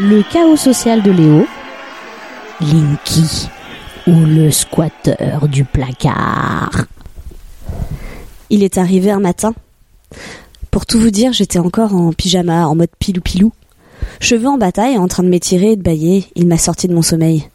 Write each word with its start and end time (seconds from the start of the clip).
Le 0.00 0.22
chaos 0.30 0.56
social 0.56 1.02
de 1.02 1.10
Léo, 1.10 1.46
Linky 2.60 3.48
ou 4.06 4.12
le 4.12 4.50
squatteur 4.50 5.48
du 5.48 5.64
placard. 5.64 6.86
Il 8.50 8.62
est 8.62 8.78
arrivé 8.78 9.10
un 9.10 9.20
matin. 9.20 9.54
Pour 10.70 10.86
tout 10.86 11.00
vous 11.00 11.10
dire, 11.10 11.32
j'étais 11.32 11.58
encore 11.58 11.94
en 11.94 12.12
pyjama, 12.12 12.68
en 12.68 12.74
mode 12.74 12.90
pilou-pilou. 12.98 13.52
Cheveux 14.20 14.48
en 14.48 14.58
bataille, 14.58 14.98
en 14.98 15.08
train 15.08 15.22
de 15.22 15.28
m'étirer 15.28 15.72
et 15.72 15.76
de 15.76 15.82
bailler, 15.82 16.26
il 16.34 16.46
m'a 16.46 16.58
sorti 16.58 16.88
de 16.88 16.94
mon 16.94 17.02
sommeil. 17.02 17.48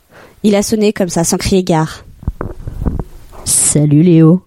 Il 0.44 0.56
a 0.56 0.64
sonné 0.64 0.94
comme 0.94 1.10
ça, 1.10 1.24
sans 1.24 1.38
crier 1.38 1.64
gare. 1.64 2.06
Salut 3.46 4.02
Léo, 4.02 4.42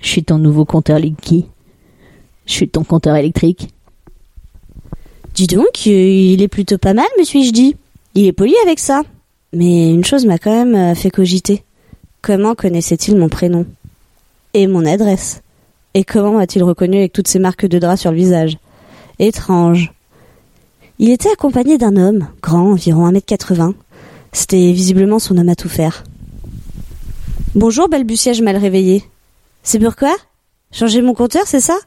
je 0.00 0.08
suis 0.08 0.24
ton 0.24 0.38
nouveau 0.38 0.64
compteur 0.64 0.98
Linky. 0.98 1.46
Je 2.46 2.52
suis 2.52 2.68
ton 2.68 2.84
compteur 2.84 3.16
électrique. 3.16 3.68
Dis 5.34 5.46
donc, 5.46 5.86
euh, 5.86 5.90
il 5.90 6.42
est 6.42 6.48
plutôt 6.48 6.78
pas 6.78 6.94
mal, 6.94 7.06
me 7.18 7.24
suis-je 7.24 7.52
dit. 7.52 7.76
Il 8.14 8.26
est 8.26 8.32
poli 8.32 8.54
avec 8.64 8.78
ça. 8.78 9.02
Mais 9.52 9.90
une 9.90 10.04
chose 10.04 10.26
m'a 10.26 10.38
quand 10.38 10.52
même 10.52 10.74
euh, 10.74 10.94
fait 10.94 11.10
cogiter. 11.10 11.64
Comment 12.20 12.54
connaissait-il 12.54 13.16
mon 13.16 13.28
prénom 13.28 13.66
Et 14.52 14.66
mon 14.66 14.84
adresse 14.84 15.42
Et 15.94 16.04
comment 16.04 16.32
m'a-t-il 16.32 16.62
reconnu 16.62 16.98
avec 16.98 17.12
toutes 17.12 17.28
ces 17.28 17.38
marques 17.38 17.66
de 17.66 17.78
drap 17.78 17.96
sur 17.96 18.10
le 18.10 18.16
visage? 18.16 18.58
Étrange. 19.18 19.92
Il 20.98 21.10
était 21.10 21.30
accompagné 21.30 21.78
d'un 21.78 21.96
homme, 21.96 22.28
grand, 22.42 22.72
environ 22.72 23.10
1m80. 23.10 23.74
C'était 24.32 24.72
visiblement 24.72 25.18
son 25.18 25.38
homme 25.38 25.48
à 25.48 25.56
tout 25.56 25.68
faire. 25.68 26.04
Bonjour, 27.54 27.88
balbutiai-je 27.88 28.42
mal 28.42 28.56
réveillé. 28.56 29.04
C'est 29.62 29.78
pourquoi 29.78 30.14
Changer 30.72 31.00
mon 31.00 31.14
compteur, 31.14 31.46
c'est 31.46 31.60
ça? 31.60 31.78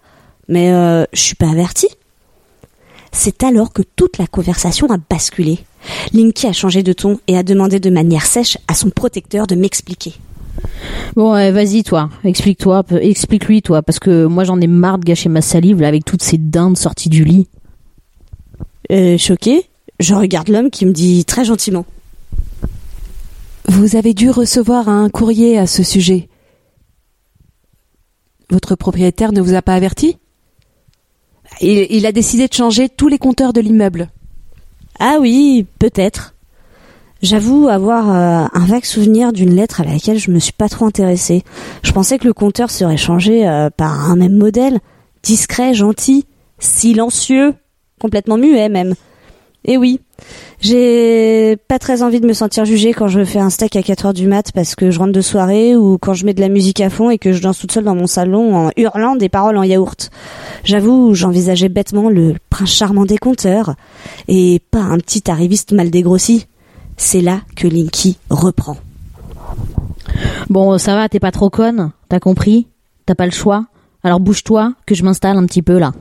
Mais 0.47 0.71
euh, 0.71 1.05
je 1.14 1.21
suis 1.21 1.36
pas 1.36 1.49
averti. 1.49 1.88
C'est 3.11 3.43
alors 3.43 3.71
que 3.71 3.83
toute 3.83 4.17
la 4.17 4.25
conversation 4.25 4.89
a 4.89 4.97
basculé. 4.97 5.59
Linky 6.13 6.47
a 6.47 6.53
changé 6.53 6.83
de 6.83 6.93
ton 6.93 7.19
et 7.27 7.37
a 7.37 7.43
demandé 7.43 7.79
de 7.79 7.89
manière 7.89 8.25
sèche 8.25 8.57
à 8.67 8.73
son 8.73 8.89
protecteur 8.89 9.47
de 9.47 9.55
m'expliquer. 9.55 10.13
Bon, 11.15 11.31
vas-y 11.31 11.83
toi, 11.83 12.09
explique-toi, 12.23 12.83
explique-lui 13.01 13.61
toi, 13.61 13.81
parce 13.81 13.99
que 13.99 14.25
moi 14.25 14.43
j'en 14.43 14.59
ai 14.61 14.67
marre 14.67 14.97
de 14.97 15.05
gâcher 15.05 15.29
ma 15.29 15.41
salive 15.41 15.81
là 15.81 15.87
avec 15.87 16.05
toutes 16.05 16.23
ces 16.23 16.37
dindes 16.37 16.77
sorties 16.77 17.09
du 17.09 17.23
lit. 17.23 17.47
Euh, 18.91 19.17
choqué, 19.17 19.65
je 19.99 20.13
regarde 20.13 20.49
l'homme 20.49 20.69
qui 20.69 20.85
me 20.85 20.91
dit 20.91 21.25
très 21.25 21.45
gentiment. 21.45 21.85
Vous 23.67 23.95
avez 23.95 24.13
dû 24.13 24.29
recevoir 24.29 24.89
un 24.89 25.09
courrier 25.09 25.57
à 25.57 25.67
ce 25.67 25.83
sujet. 25.83 26.27
Votre 28.49 28.75
propriétaire 28.75 29.31
ne 29.31 29.41
vous 29.41 29.53
a 29.53 29.61
pas 29.61 29.75
averti? 29.75 30.17
Il, 31.61 31.87
il 31.89 32.05
a 32.05 32.11
décidé 32.11 32.47
de 32.47 32.53
changer 32.53 32.89
tous 32.89 33.07
les 33.07 33.17
compteurs 33.17 33.53
de 33.53 33.61
l'immeuble. 33.61 34.09
Ah 35.03 35.17
oui, 35.19 35.66
peut-être. 35.80 36.35
J'avoue 37.23 37.69
avoir 37.69 38.11
euh, 38.11 38.45
un 38.53 38.66
vague 38.67 38.85
souvenir 38.85 39.33
d'une 39.33 39.55
lettre 39.55 39.81
à 39.81 39.83
laquelle 39.83 40.19
je 40.19 40.30
me 40.30 40.38
suis 40.38 40.53
pas 40.53 40.69
trop 40.69 40.85
intéressée. 40.85 41.43
Je 41.81 41.91
pensais 41.91 42.19
que 42.19 42.27
le 42.27 42.33
compteur 42.33 42.69
serait 42.69 42.97
changé 42.97 43.49
euh, 43.49 43.71
par 43.71 44.11
un 44.11 44.16
même 44.16 44.38
modèle, 44.38 44.77
discret, 45.23 45.73
gentil, 45.73 46.27
silencieux, 46.59 47.55
complètement 47.99 48.38
muet 48.38 48.69
même. 48.69 48.93
Et 49.64 49.77
oui, 49.77 49.99
j'ai 50.60 51.55
pas 51.67 51.77
très 51.77 52.02
envie 52.02 52.20
de 52.20 52.26
me 52.26 52.33
sentir 52.33 52.66
jugée 52.66 52.94
quand 52.94 53.08
je 53.08 53.23
fais 53.23 53.38
un 53.38 53.52
steak 53.52 53.76
à 53.76 53.83
4 53.83 54.08
heures 54.08 54.14
du 54.14 54.27
mat 54.27 54.52
parce 54.52 54.73
que 54.73 54.89
je 54.89 54.98
rentre 54.98 55.11
de 55.11 55.22
soirée 55.22 55.76
ou 55.76 55.99
quand 55.99 56.16
je 56.16 56.26
mets 56.26 56.33
de 56.33 56.42
la 56.42 56.49
musique 56.49 56.82
à 56.82 56.89
fond 56.89 57.11
et 57.11 57.20
que 57.20 57.32
je 57.32 57.42
danse 57.42 57.60
toute 57.60 57.71
seule 57.71 57.83
dans 57.83 57.95
mon 57.95 58.08
salon 58.08 58.55
en 58.55 58.71
hurlant 58.76 59.16
des 59.16 59.30
paroles 59.30 59.58
en 59.58 59.64
yaourt. 59.64 60.10
J'avoue, 60.64 61.14
j'envisageais 61.14 61.70
bêtement 61.70 62.10
le 62.10 62.36
prince 62.50 62.71
charmant 62.71 63.05
des 63.05 63.20
conteurs 63.20 63.76
et 64.27 64.61
pas 64.71 64.80
un 64.80 64.98
petit 64.98 65.30
arriviste 65.30 65.73
mal 65.73 65.92
dégrossi. 65.92 66.48
C'est 66.98 67.21
là 67.21 67.42
que 67.55 67.67
Linky 67.67 68.17
reprend. 68.32 68.77
Bon, 70.50 70.77
ça 70.80 70.95
va, 70.95 71.08
t'es 71.08 71.20
pas 71.20 71.32
trop 71.32 71.50
conne, 71.50 71.92
t'as 72.10 72.20
compris? 72.20 72.67
T'as 73.05 73.16
pas 73.16 73.26
le 73.26 73.32
choix 73.32 73.66
Alors 74.04 74.20
bouge-toi, 74.20 74.73
que 74.86 74.95
je 74.95 75.04
m'installe 75.04 75.38
un 75.38 75.45
petit 75.45 75.61
peu 75.61 75.77
là. 75.77 75.94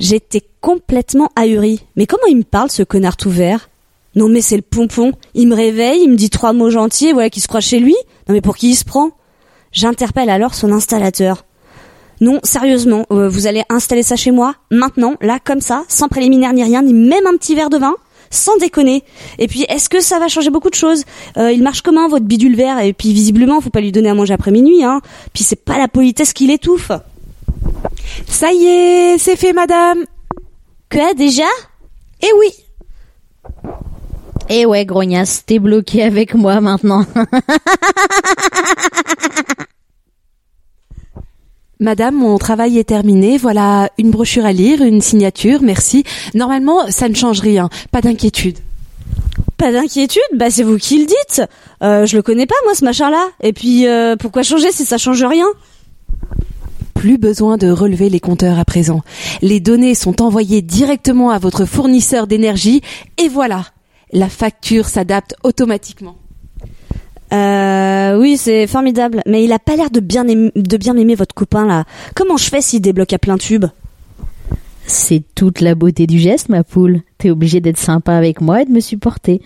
J'étais 0.00 0.42
complètement 0.60 1.28
ahurie. 1.36 1.84
Mais 1.94 2.06
comment 2.06 2.26
il 2.28 2.38
me 2.38 2.42
parle, 2.42 2.70
ce 2.70 2.82
connard 2.82 3.16
tout 3.16 3.30
vert? 3.30 3.68
Non 4.16 4.28
mais 4.28 4.40
c'est 4.40 4.56
le 4.56 4.62
pompon. 4.62 5.12
Il 5.34 5.46
me 5.46 5.54
réveille, 5.54 6.00
il 6.02 6.10
me 6.10 6.16
dit 6.16 6.30
trois 6.30 6.52
mots 6.52 6.70
gentils 6.70 7.08
et 7.08 7.12
voilà 7.12 7.30
qu'il 7.30 7.42
se 7.42 7.48
croit 7.48 7.60
chez 7.60 7.78
lui. 7.78 7.94
Non 8.26 8.34
mais 8.34 8.40
pour 8.40 8.56
qui 8.56 8.70
il 8.70 8.74
se 8.74 8.84
prend? 8.84 9.10
J'interpelle 9.72 10.30
alors 10.30 10.54
son 10.54 10.72
installateur. 10.72 11.44
Non, 12.20 12.40
sérieusement, 12.42 13.06
euh, 13.12 13.28
vous 13.28 13.46
allez 13.46 13.62
installer 13.70 14.02
ça 14.02 14.14
chez 14.16 14.30
moi, 14.30 14.54
maintenant, 14.70 15.14
là, 15.22 15.38
comme 15.42 15.62
ça, 15.62 15.84
sans 15.88 16.08
préliminaire 16.08 16.52
ni 16.52 16.62
rien, 16.62 16.82
ni 16.82 16.92
même 16.92 17.26
un 17.26 17.36
petit 17.36 17.54
verre 17.54 17.70
de 17.70 17.78
vin 17.78 17.94
sans 18.30 18.56
déconner. 18.58 19.02
Et 19.38 19.48
puis, 19.48 19.64
est-ce 19.68 19.88
que 19.88 20.00
ça 20.00 20.18
va 20.18 20.28
changer 20.28 20.50
beaucoup 20.50 20.70
de 20.70 20.74
choses? 20.74 21.04
Euh, 21.36 21.50
Il 21.50 21.62
marche 21.62 21.82
comment 21.82 22.08
votre 22.08 22.26
bidule 22.26 22.56
vert? 22.56 22.78
Et 22.78 22.92
puis, 22.92 23.12
visiblement, 23.12 23.60
faut 23.60 23.70
pas 23.70 23.80
lui 23.80 23.90
donner 23.90 24.08
à 24.08 24.14
manger 24.14 24.34
après 24.34 24.50
minuit. 24.50 24.84
Hein. 24.84 25.00
Puis, 25.32 25.42
c'est 25.44 25.64
pas 25.64 25.78
la 25.78 25.88
politesse 25.88 26.32
qui 26.32 26.46
l'étouffe. 26.46 26.92
Ça 28.28 28.52
y 28.52 28.66
est, 28.66 29.18
c'est 29.18 29.36
fait, 29.36 29.52
madame. 29.52 30.04
Quoi 30.90 31.14
déjà? 31.14 31.44
Eh 32.22 32.32
oui. 32.38 32.52
Eh 34.48 34.66
ouais, 34.66 34.84
grognasse, 34.84 35.44
t'es 35.46 35.58
bloqué 35.58 36.02
avec 36.02 36.34
moi 36.34 36.60
maintenant. 36.60 37.06
Madame, 41.80 42.14
mon 42.16 42.36
travail 42.36 42.78
est 42.78 42.84
terminé. 42.84 43.38
Voilà 43.38 43.88
une 43.96 44.10
brochure 44.10 44.44
à 44.44 44.52
lire, 44.52 44.82
une 44.82 45.00
signature, 45.00 45.62
merci. 45.62 46.04
Normalement, 46.34 46.90
ça 46.90 47.08
ne 47.08 47.14
change 47.14 47.40
rien. 47.40 47.70
Pas 47.90 48.02
d'inquiétude. 48.02 48.58
Pas 49.56 49.72
d'inquiétude, 49.72 50.20
bah 50.34 50.50
c'est 50.50 50.62
vous 50.62 50.76
qui 50.76 50.98
le 50.98 51.06
dites. 51.06 51.42
Euh, 51.82 52.04
je 52.04 52.16
le 52.16 52.22
connais 52.22 52.46
pas 52.46 52.54
moi 52.64 52.74
ce 52.74 52.84
machin-là. 52.84 53.28
Et 53.42 53.54
puis 53.54 53.86
euh, 53.86 54.16
pourquoi 54.16 54.42
changer 54.42 54.72
si 54.72 54.84
ça 54.84 54.98
change 54.98 55.24
rien? 55.24 55.46
Plus 57.00 57.16
besoin 57.16 57.56
de 57.56 57.70
relever 57.70 58.10
les 58.10 58.20
compteurs 58.20 58.58
à 58.58 58.64
présent. 58.66 59.00
Les 59.40 59.58
données 59.58 59.94
sont 59.94 60.20
envoyées 60.20 60.60
directement 60.60 61.30
à 61.30 61.38
votre 61.38 61.64
fournisseur 61.64 62.26
d'énergie 62.26 62.82
et 63.16 63.26
voilà, 63.28 63.64
la 64.12 64.28
facture 64.28 64.84
s'adapte 64.84 65.34
automatiquement. 65.42 66.16
Euh, 67.32 68.18
oui, 68.18 68.36
c'est 68.36 68.66
formidable. 68.66 69.22
Mais 69.24 69.42
il 69.42 69.52
a 69.54 69.58
pas 69.58 69.76
l'air 69.76 69.90
de 69.90 70.00
bien 70.00 70.28
aimer, 70.28 70.52
de 70.54 70.76
bien 70.76 70.94
aimer 70.98 71.14
votre 71.14 71.34
copain 71.34 71.66
là. 71.66 71.84
Comment 72.14 72.36
je 72.36 72.50
fais 72.50 72.60
s'il 72.60 72.82
débloque 72.82 73.14
à 73.14 73.18
plein 73.18 73.38
tube? 73.38 73.64
C'est 74.86 75.22
toute 75.34 75.62
la 75.62 75.74
beauté 75.74 76.06
du 76.06 76.18
geste, 76.18 76.50
ma 76.50 76.64
poule. 76.64 77.00
T'es 77.16 77.30
obligé 77.30 77.60
d'être 77.60 77.78
sympa 77.78 78.12
avec 78.12 78.42
moi 78.42 78.60
et 78.60 78.66
de 78.66 78.72
me 78.72 78.80
supporter. 78.80 79.40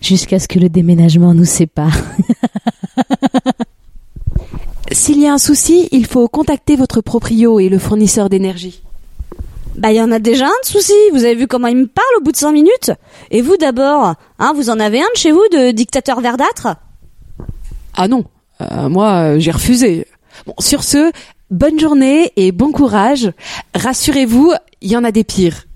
Jusqu'à 0.00 0.40
ce 0.40 0.48
que 0.48 0.58
le 0.58 0.68
déménagement 0.68 1.34
nous 1.34 1.44
sépare. 1.44 1.96
S'il 5.06 5.20
y 5.20 5.28
a 5.28 5.32
un 5.32 5.38
souci, 5.38 5.88
il 5.92 6.04
faut 6.04 6.26
contacter 6.26 6.74
votre 6.74 7.00
proprio 7.00 7.60
et 7.60 7.68
le 7.68 7.78
fournisseur 7.78 8.28
d'énergie. 8.28 8.82
Bah 9.76 9.92
il 9.92 9.96
y 9.98 10.02
en 10.02 10.10
a 10.10 10.18
déjà 10.18 10.46
un 10.46 10.60
de 10.64 10.66
souci. 10.66 10.94
Vous 11.12 11.22
avez 11.24 11.36
vu 11.36 11.46
comment 11.46 11.68
il 11.68 11.76
me 11.76 11.86
parle 11.86 12.08
au 12.18 12.24
bout 12.24 12.32
de 12.32 12.36
5 12.36 12.50
minutes? 12.50 12.90
Et 13.30 13.40
vous 13.40 13.56
d'abord, 13.56 14.14
hein, 14.40 14.52
vous 14.56 14.68
en 14.68 14.80
avez 14.80 14.98
un 14.98 15.06
de 15.14 15.16
chez 15.16 15.30
vous 15.30 15.44
de 15.52 15.70
dictateur 15.70 16.20
verdâtre? 16.20 16.74
Ah 17.94 18.08
non, 18.08 18.24
euh, 18.60 18.88
moi 18.88 19.12
euh, 19.12 19.38
j'ai 19.38 19.52
refusé. 19.52 20.08
Bon, 20.44 20.54
sur 20.58 20.82
ce, 20.82 21.12
bonne 21.52 21.78
journée 21.78 22.32
et 22.34 22.50
bon 22.50 22.72
courage. 22.72 23.30
Rassurez-vous, 23.76 24.54
il 24.80 24.90
y 24.90 24.96
en 24.96 25.04
a 25.04 25.12
des 25.12 25.22
pires. 25.22 25.66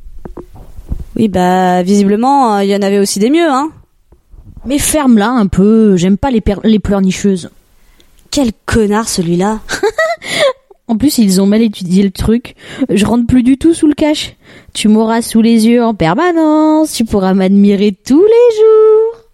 Oui, 1.15 1.29
bah 1.29 1.85
visiblement, 1.85 2.57
euh, 2.57 2.65
il 2.65 2.71
y 2.71 2.75
en 2.75 2.83
avait 2.83 2.99
aussi 2.99 3.21
des 3.21 3.31
mieux, 3.31 3.49
hein. 3.49 3.71
Mais 4.67 4.81
ferme-la 4.81 5.29
un 5.31 5.47
peu, 5.47 5.95
j'aime 5.97 6.19
pas 6.19 6.33
les, 6.33 6.41
per- 6.41 6.57
les 6.65 6.81
pleurnicheuses. 6.81 7.49
Quel 8.31 8.53
connard 8.67 9.09
celui-là 9.09 9.61
En 10.89 10.97
plus, 10.97 11.19
ils 11.19 11.41
ont 11.41 11.47
mal 11.47 11.63
étudié 11.63 12.03
le 12.03 12.11
truc. 12.11 12.57
Je 12.89 13.07
rentre 13.07 13.27
plus 13.27 13.45
du 13.45 13.59
tout 13.59 13.75
sous 13.75 13.87
le 13.87 13.95
cache. 13.95 14.35
Tu 14.73 14.89
m'auras 14.89 15.23
sous 15.23 15.41
les 15.41 15.67
yeux 15.67 15.85
en 15.85 15.95
permanence. 15.95 16.93
Tu 16.93 17.05
pourras 17.05 17.33
m'admirer 17.33 17.93
tous 17.93 18.23
les 18.23 18.57
jours. 18.57 19.25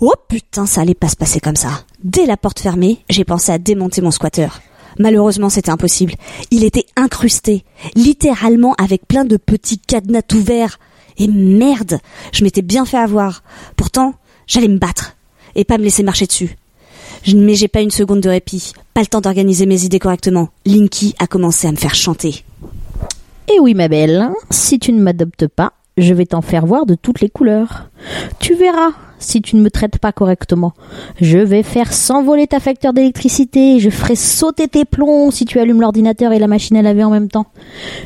Oh 0.00 0.14
putain, 0.28 0.66
ça 0.66 0.80
allait 0.80 0.94
pas 0.94 1.08
se 1.08 1.16
passer 1.16 1.40
comme 1.40 1.56
ça. 1.56 1.84
Dès 2.02 2.26
la 2.26 2.36
porte 2.36 2.58
fermée, 2.58 3.04
j'ai 3.08 3.24
pensé 3.24 3.52
à 3.52 3.58
démonter 3.58 4.00
mon 4.00 4.10
squatter. 4.10 4.48
Malheureusement, 4.98 5.48
c'était 5.48 5.70
impossible. 5.70 6.14
Il 6.50 6.64
était 6.64 6.86
incrusté, 6.96 7.64
littéralement 7.94 8.74
avec 8.74 9.06
plein 9.06 9.24
de 9.24 9.36
petits 9.36 9.78
cadenas 9.78 10.22
tout 10.22 10.42
verts. 10.42 10.78
Et 11.18 11.28
merde, 11.28 12.00
je 12.32 12.44
m'étais 12.44 12.62
bien 12.62 12.84
fait 12.84 12.98
avoir. 12.98 13.42
Pourtant, 13.76 14.14
j'allais 14.46 14.68
me 14.68 14.78
battre 14.78 15.16
et 15.54 15.64
pas 15.64 15.78
me 15.78 15.84
laisser 15.84 16.02
marcher 16.02 16.26
dessus. 16.26 16.56
Mais 17.34 17.54
j'ai 17.54 17.68
pas 17.68 17.82
une 17.82 17.90
seconde 17.90 18.20
de 18.20 18.28
répit. 18.28 18.72
Pas 18.94 19.00
le 19.00 19.06
temps 19.06 19.20
d'organiser 19.20 19.66
mes 19.66 19.84
idées 19.84 19.98
correctement. 19.98 20.48
Linky 20.66 21.14
a 21.18 21.26
commencé 21.26 21.68
à 21.68 21.72
me 21.72 21.76
faire 21.76 21.94
chanter. 21.94 22.44
Eh 23.54 23.58
oui, 23.60 23.74
ma 23.74 23.88
belle, 23.88 24.30
si 24.50 24.78
tu 24.78 24.92
ne 24.92 25.02
m'adoptes 25.02 25.48
pas, 25.48 25.72
je 25.98 26.14
vais 26.14 26.26
t'en 26.26 26.40
faire 26.40 26.66
voir 26.66 26.86
de 26.86 26.94
toutes 26.94 27.20
les 27.20 27.28
couleurs. 27.28 27.90
Tu 28.38 28.54
verras, 28.54 28.90
si 29.18 29.42
tu 29.42 29.56
ne 29.56 29.60
me 29.60 29.70
traites 29.70 29.98
pas 29.98 30.12
correctement. 30.12 30.72
Je 31.20 31.38
vais 31.38 31.62
faire 31.62 31.92
s'envoler 31.92 32.46
ta 32.46 32.60
facture 32.60 32.92
d'électricité, 32.92 33.80
je 33.80 33.90
ferai 33.90 34.16
sauter 34.16 34.68
tes 34.68 34.84
plombs 34.84 35.30
si 35.30 35.44
tu 35.44 35.58
allumes 35.58 35.80
l'ordinateur 35.80 36.32
et 36.32 36.38
la 36.38 36.46
machine 36.46 36.76
à 36.76 36.82
laver 36.82 37.04
en 37.04 37.10
même 37.10 37.28
temps. 37.28 37.46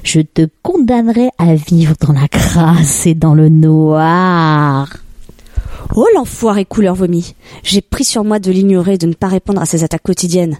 Je 0.03 0.21
te 0.21 0.49
condamnerai 0.63 1.29
à 1.39 1.55
vivre 1.55 1.95
dans 2.01 2.13
la 2.13 2.29
crasse 2.29 3.07
et 3.07 3.15
dans 3.15 3.35
le 3.35 3.49
noir. 3.49 5.04
Oh 5.95 6.07
l'enfoiré 6.15 6.65
couleur 6.65 6.95
vomi. 6.95 7.35
J'ai 7.63 7.81
pris 7.81 8.05
sur 8.05 8.25
moi 8.25 8.39
de 8.39 8.51
l'ignorer 8.51 8.95
et 8.95 8.99
de 8.99 9.07
ne 9.07 9.13
pas 9.13 9.29
répondre 9.29 9.61
à 9.61 9.67
ses 9.67 9.85
attaques 9.85 10.03
quotidiennes. 10.03 10.59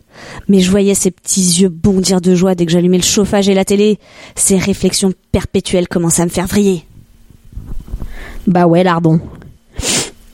Mais 0.49 0.61
je 0.61 0.71
voyais 0.71 0.95
ses 0.95 1.11
petits 1.11 1.61
yeux 1.61 1.69
bondir 1.69 2.21
de 2.21 2.35
joie 2.35 2.55
dès 2.55 2.67
que 2.67 2.73
j'allumais 2.73 2.99
le 2.99 3.05
chauffage 3.05 3.49
et 3.49 3.55
la 3.55 3.65
télé. 3.65 3.99
Ses 4.37 4.59
réflexions 4.59 5.13
perpétuelles 5.33 5.89
commençaient 5.89 6.23
à 6.23 6.27
me 6.27 6.31
faire 6.31 6.47
vriller. 6.47 6.85
Bah 8.47 8.67
ouais, 8.67 8.85
lardon. 8.85 9.21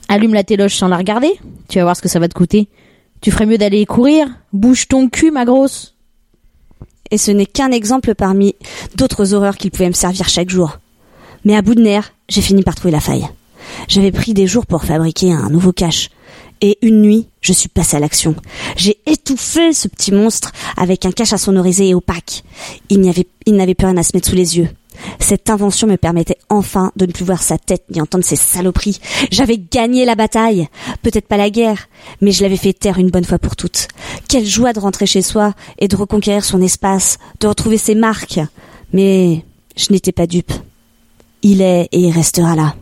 Allume 0.08 0.34
la 0.34 0.42
téloche 0.42 0.74
sans 0.74 0.88
la 0.88 0.96
regarder, 0.96 1.30
tu 1.68 1.78
vas 1.78 1.84
voir 1.84 1.96
ce 1.96 2.02
que 2.02 2.08
ça 2.08 2.18
va 2.18 2.26
te 2.26 2.34
coûter. 2.34 2.68
Tu 3.20 3.30
ferais 3.30 3.46
mieux 3.46 3.58
d'aller 3.58 3.86
courir, 3.86 4.26
bouge 4.52 4.88
ton 4.88 5.08
cul, 5.08 5.30
ma 5.30 5.44
grosse. 5.44 5.94
Et 7.12 7.18
ce 7.18 7.30
n'est 7.30 7.46
qu'un 7.46 7.70
exemple 7.70 8.14
parmi 8.14 8.54
d'autres 8.96 9.34
horreurs 9.34 9.56
qu'il 9.56 9.70
pouvait 9.70 9.88
me 9.88 9.94
servir 9.94 10.28
chaque 10.28 10.50
jour. 10.50 10.78
Mais 11.44 11.56
à 11.56 11.62
bout 11.62 11.74
de 11.74 11.82
nerfs, 11.82 12.12
j'ai 12.28 12.40
fini 12.40 12.62
par 12.62 12.74
trouver 12.74 12.92
la 12.92 13.00
faille. 13.00 13.28
J'avais 13.88 14.12
pris 14.12 14.34
des 14.34 14.46
jours 14.46 14.66
pour 14.66 14.84
fabriquer 14.84 15.32
un 15.32 15.50
nouveau 15.50 15.72
cache. 15.72 16.10
Et 16.62 16.78
une 16.82 17.00
nuit, 17.00 17.26
je 17.40 17.52
suis 17.52 17.70
passé 17.70 17.96
à 17.96 18.00
l'action. 18.00 18.34
J'ai 18.76 18.98
étouffé 19.06 19.72
ce 19.72 19.88
petit 19.88 20.12
monstre 20.12 20.52
avec 20.76 21.06
un 21.06 21.12
cache 21.12 21.32
à 21.32 21.38
sonoriser 21.38 21.88
et 21.88 21.94
opaque. 21.94 22.44
Il 22.90 23.00
n'y 23.00 23.08
avait, 23.08 23.26
il 23.46 23.56
n'avait 23.56 23.74
plus 23.74 23.86
rien 23.86 23.96
à 23.96 24.02
se 24.02 24.10
mettre 24.14 24.28
sous 24.28 24.36
les 24.36 24.58
yeux. 24.58 24.68
Cette 25.18 25.48
invention 25.50 25.86
me 25.86 25.96
permettait 25.96 26.36
enfin 26.48 26.92
de 26.96 27.06
ne 27.06 27.12
plus 27.12 27.24
voir 27.24 27.42
sa 27.42 27.58
tête 27.58 27.84
ni 27.90 28.00
entendre 28.00 28.24
ses 28.24 28.36
saloperies. 28.36 29.00
J'avais 29.30 29.58
gagné 29.58 30.04
la 30.04 30.14
bataille. 30.14 30.68
Peut-être 31.02 31.26
pas 31.26 31.36
la 31.36 31.50
guerre, 31.50 31.88
mais 32.20 32.32
je 32.32 32.42
l'avais 32.42 32.56
fait 32.56 32.72
taire 32.72 32.98
une 32.98 33.10
bonne 33.10 33.24
fois 33.24 33.38
pour 33.38 33.56
toutes. 33.56 33.88
Quelle 34.28 34.46
joie 34.46 34.72
de 34.72 34.80
rentrer 34.80 35.06
chez 35.06 35.22
soi 35.22 35.54
et 35.78 35.88
de 35.88 35.96
reconquérir 35.96 36.44
son 36.44 36.60
espace, 36.60 37.18
de 37.40 37.46
retrouver 37.46 37.78
ses 37.78 37.94
marques. 37.94 38.40
Mais 38.92 39.44
je 39.76 39.92
n'étais 39.92 40.12
pas 40.12 40.26
dupe. 40.26 40.52
Il 41.42 41.62
est 41.62 41.88
et 41.92 42.00
il 42.00 42.12
restera 42.12 42.54
là. 42.54 42.74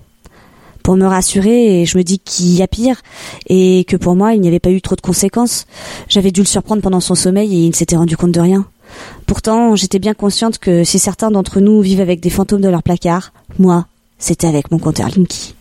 Pour 0.88 0.96
me 0.96 1.06
rassurer, 1.06 1.84
je 1.84 1.98
me 1.98 2.02
dis 2.02 2.18
qu'il 2.18 2.54
y 2.54 2.62
a 2.62 2.66
pire 2.66 3.02
et 3.46 3.84
que 3.86 3.94
pour 3.94 4.16
moi, 4.16 4.32
il 4.32 4.40
n'y 4.40 4.48
avait 4.48 4.58
pas 4.58 4.70
eu 4.70 4.80
trop 4.80 4.96
de 4.96 5.02
conséquences. 5.02 5.66
J'avais 6.08 6.30
dû 6.30 6.40
le 6.40 6.46
surprendre 6.46 6.80
pendant 6.80 7.00
son 7.00 7.14
sommeil 7.14 7.54
et 7.54 7.64
il 7.64 7.68
ne 7.68 7.74
s'était 7.74 7.98
rendu 7.98 8.16
compte 8.16 8.32
de 8.32 8.40
rien. 8.40 8.64
Pourtant, 9.26 9.76
j'étais 9.76 9.98
bien 9.98 10.14
consciente 10.14 10.56
que 10.56 10.84
si 10.84 10.98
certains 10.98 11.30
d'entre 11.30 11.60
nous 11.60 11.82
vivent 11.82 12.00
avec 12.00 12.20
des 12.20 12.30
fantômes 12.30 12.62
dans 12.62 12.70
leur 12.70 12.82
placard, 12.82 13.34
moi, 13.58 13.84
c'était 14.18 14.46
avec 14.46 14.70
mon 14.70 14.78
compteur 14.78 15.10
Linky. 15.14 15.54